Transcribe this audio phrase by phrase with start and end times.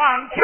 [0.00, 0.36] 王强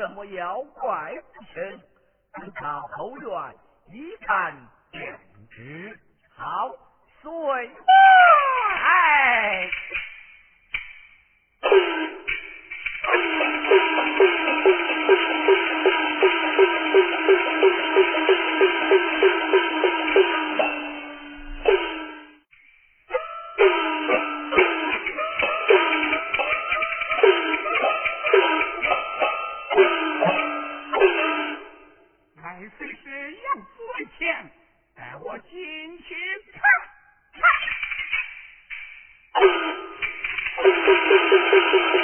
[0.00, 0.59] 什么妖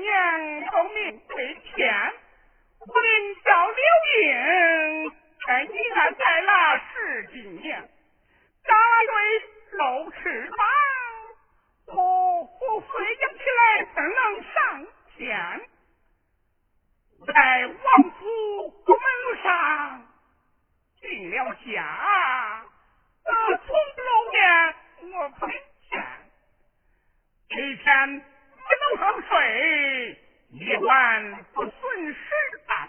[0.00, 2.12] 年高明为天，
[2.80, 3.76] 我林叫刘
[4.22, 7.88] 英，看你看在那十几年，
[8.64, 9.12] 打雷
[9.72, 10.66] 露翅膀，
[11.86, 12.86] 我呼飞
[13.16, 14.18] 扬起来，怎能
[14.52, 14.86] 上
[15.16, 15.60] 天？
[17.26, 20.06] 在王府门上
[21.00, 22.64] 进了家，
[23.24, 24.40] 我，从不露面，
[25.20, 25.56] 我不见，
[27.48, 28.24] 这天。
[28.88, 30.16] 刘恒飞，
[30.50, 32.18] 你还不损失
[32.66, 32.88] 俺？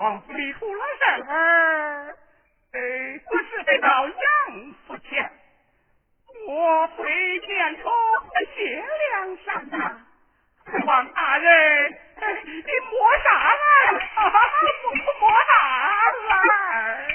[0.00, 2.16] 王府里出了事儿，
[2.72, 5.30] 哎，不是得到杨府钱？
[6.46, 7.90] 我回见出
[8.54, 10.06] 谢梁山呐，
[10.86, 13.60] 王大人，你摸啥来？
[14.82, 14.88] 不
[15.20, 15.52] 摸啥
[16.30, 17.08] 来？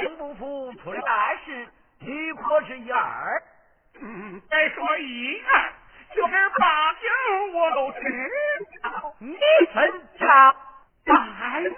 [0.00, 1.68] 刘不府出了大事，
[2.00, 3.42] 你可是一二，
[4.00, 5.72] 嗯，再说一二。
[6.14, 7.08] 就是把酒，
[7.54, 7.98] 我都知
[8.82, 9.34] 道，你
[9.74, 9.76] 真
[10.18, 10.54] 大
[11.04, 11.14] 胆
[11.64, 11.70] 呐！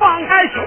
[0.00, 0.66] 放开手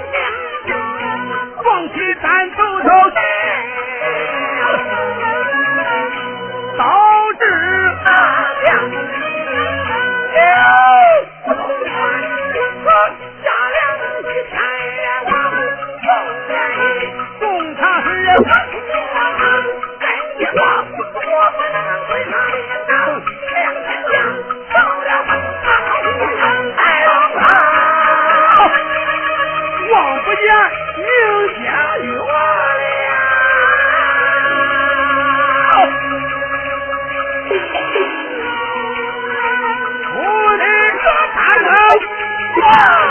[42.73, 42.93] Woo!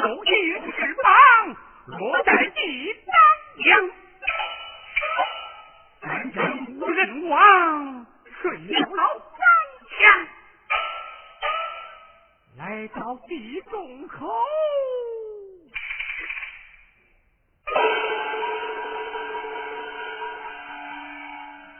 [0.00, 0.30] 抖起
[0.72, 1.56] 翅膀，
[1.98, 3.14] 落在地当
[3.66, 3.90] 阳。
[6.02, 6.40] 山中
[6.78, 8.06] 无人往，
[8.40, 9.42] 睡不着，张
[9.90, 10.26] 枪。
[12.56, 14.26] 来到地洞口，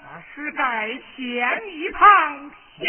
[0.04, 2.86] 把尸盖掀一旁，先。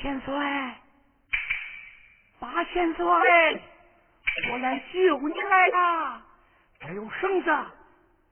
[0.00, 0.34] 千岁，
[2.38, 3.04] 八千岁，
[4.50, 6.22] 我来救你来了，
[6.80, 7.50] 这有绳子，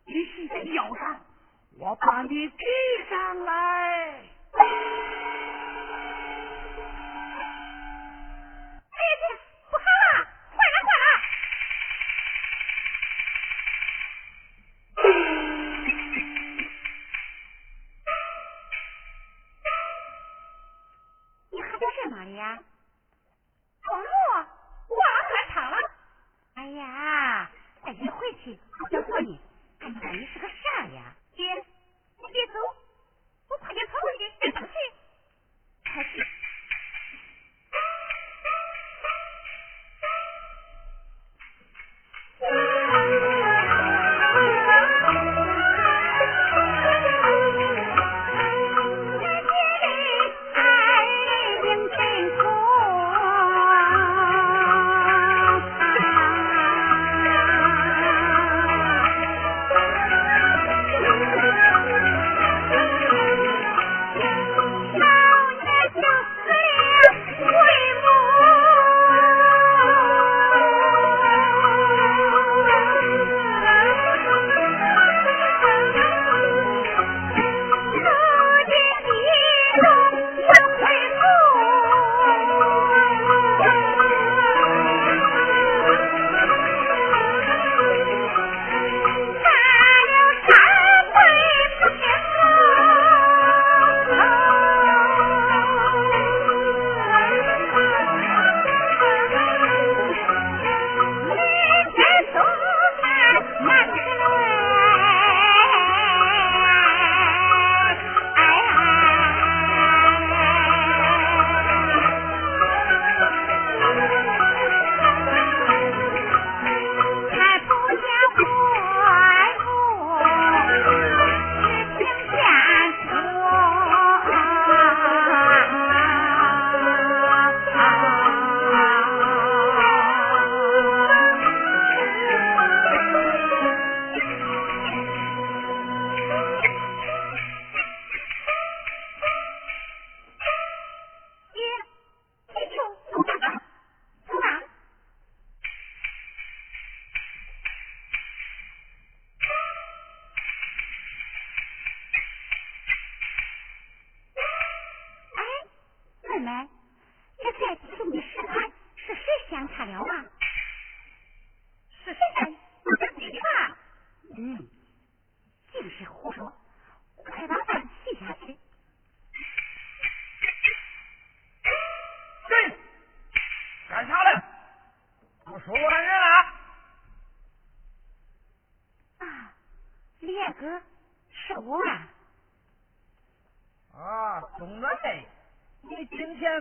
[0.06, 1.20] 你系在腰上，
[1.78, 2.56] 我把你提
[3.10, 3.97] 上来。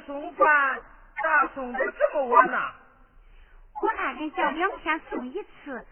[0.07, 0.81] 送饭
[1.21, 2.57] 咋送的这么晚呢？
[3.81, 5.85] 我大人叫两天送一次，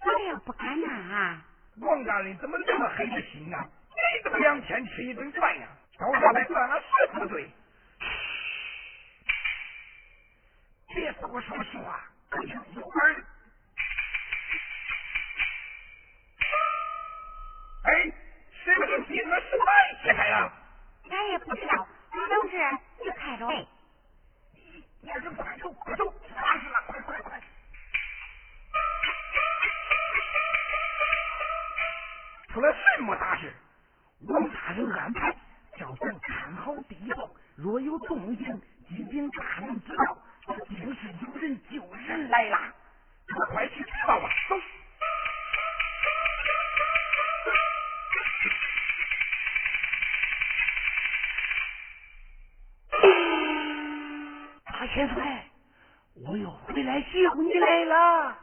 [0.00, 1.38] 咱也不敢拿。
[1.82, 3.62] 王大人怎么那么狠的心啊？
[3.90, 5.68] 你怎么两天吃一顿饭呀？
[5.98, 7.50] 找他来算了十次罪。
[10.94, 13.24] 别多说实话，可有耳。
[17.84, 18.12] 哎，
[18.64, 20.50] 谁给你定了是白切开了？
[21.10, 22.56] 俺也不知道，总之
[23.04, 23.46] 就开着。
[25.00, 27.40] 你儿子快走，快走，大事了，快快快！
[32.52, 33.52] 出了什么大事？
[34.28, 35.34] 王大人安排，
[35.76, 38.46] 叫咱看好地方，若有动静，
[38.88, 40.16] 即禀大人知道。
[40.46, 42.58] 这定是有人救人来了，
[43.50, 44.56] 快去知道吧，走。
[54.64, 55.22] 大千岁，
[56.26, 58.38] 我又回来救你来了。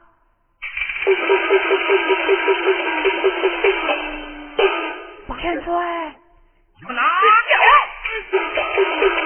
[5.27, 5.73] 大千岁，